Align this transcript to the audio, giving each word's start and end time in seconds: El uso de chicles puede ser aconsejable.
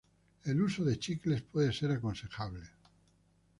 El 0.45 0.59
uso 0.63 0.83
de 0.83 0.97
chicles 0.97 1.43
puede 1.43 1.71
ser 1.71 1.91
aconsejable. 1.91 2.63